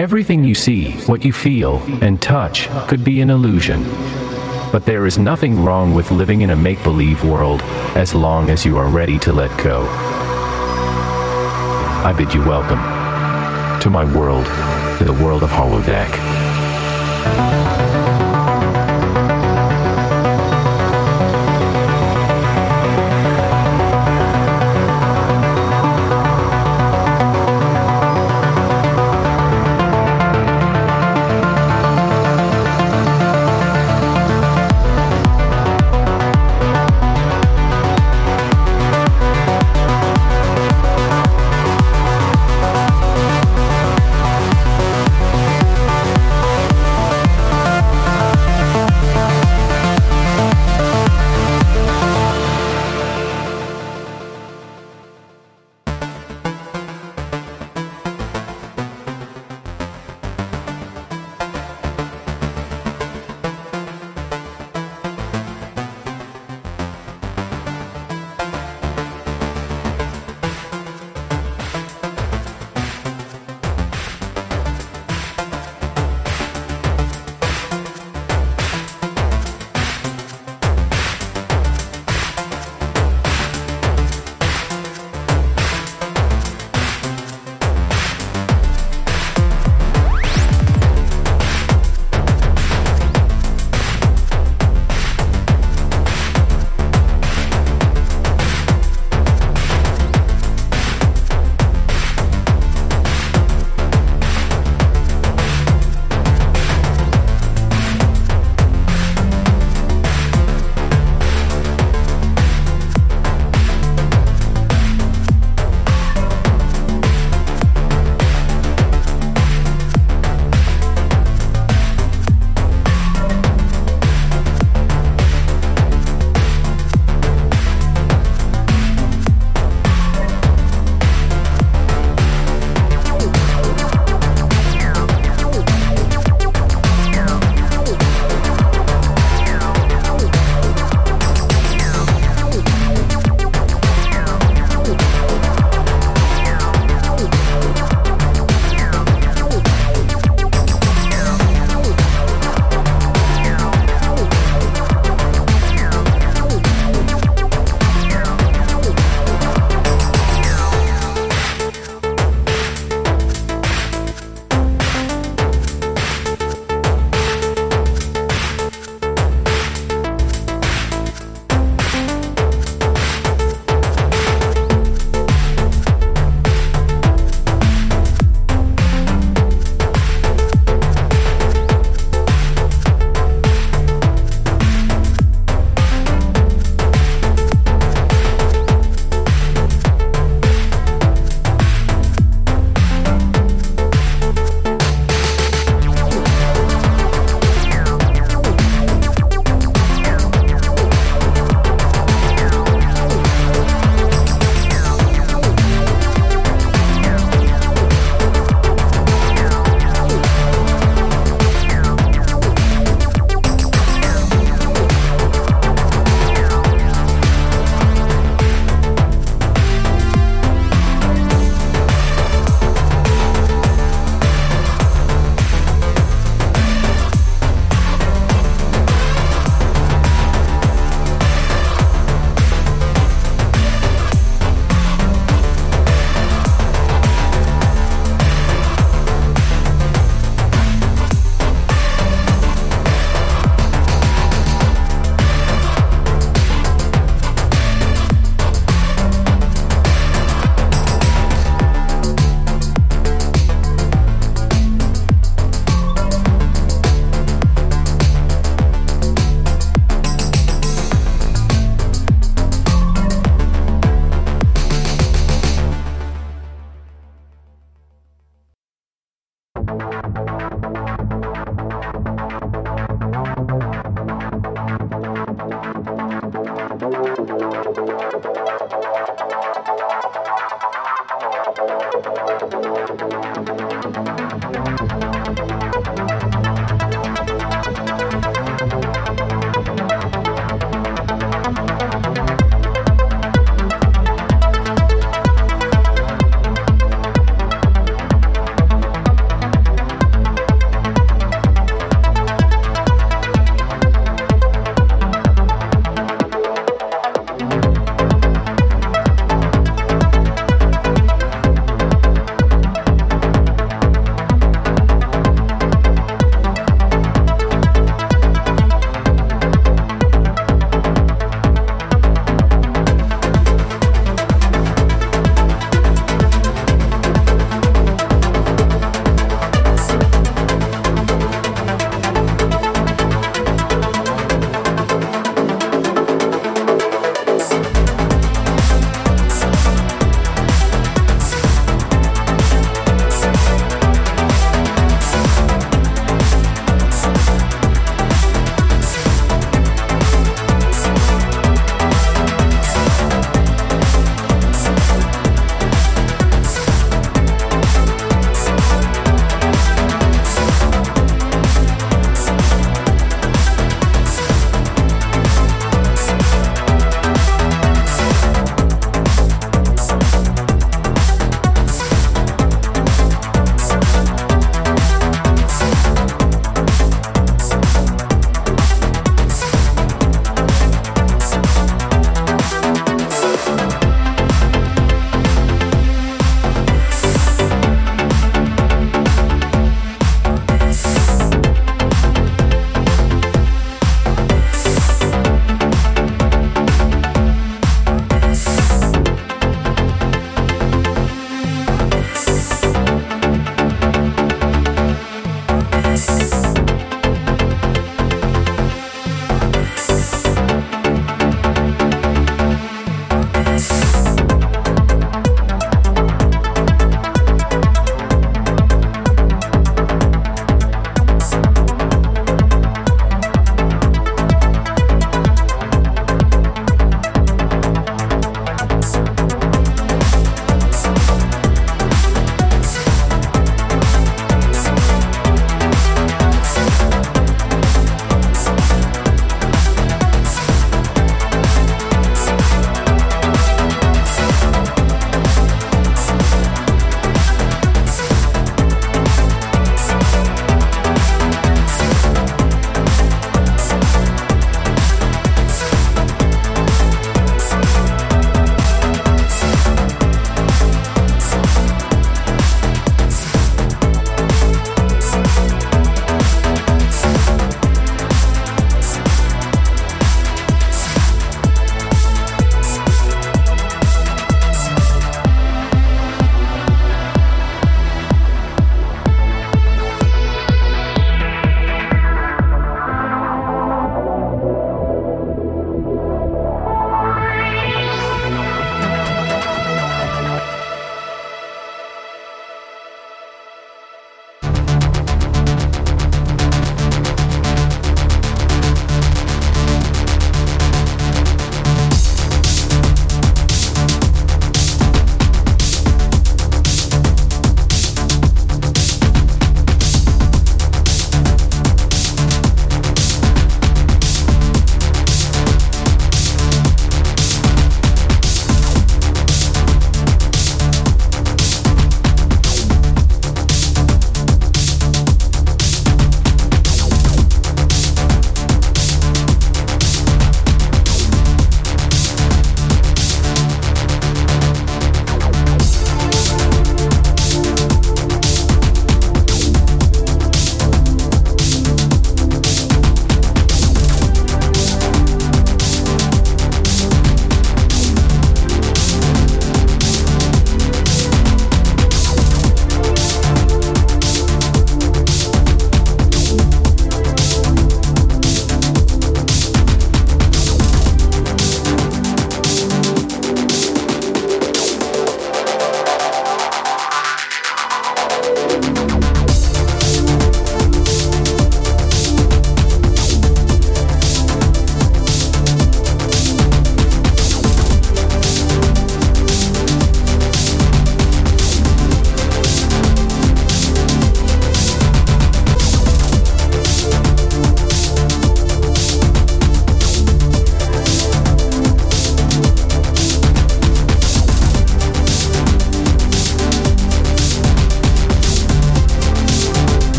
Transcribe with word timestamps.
Everything 0.00 0.42
you 0.42 0.54
see, 0.54 0.92
what 1.08 1.26
you 1.26 1.30
feel, 1.30 1.76
and 2.00 2.22
touch 2.22 2.70
could 2.88 3.04
be 3.04 3.20
an 3.20 3.28
illusion. 3.28 3.84
But 4.72 4.86
there 4.86 5.04
is 5.04 5.18
nothing 5.18 5.62
wrong 5.62 5.92
with 5.94 6.10
living 6.10 6.40
in 6.40 6.48
a 6.48 6.56
make 6.56 6.82
believe 6.82 7.22
world, 7.22 7.60
as 7.94 8.14
long 8.14 8.48
as 8.48 8.64
you 8.64 8.78
are 8.78 8.88
ready 8.88 9.18
to 9.18 9.30
let 9.30 9.54
go. 9.62 9.86
I 12.02 12.14
bid 12.16 12.32
you 12.32 12.40
welcome 12.40 12.80
to 13.82 13.90
my 13.90 14.06
world, 14.16 14.46
to 14.96 15.04
the 15.04 15.22
world 15.22 15.42
of 15.42 15.50
Holodeck. 15.50 16.08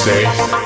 say. 0.00 0.59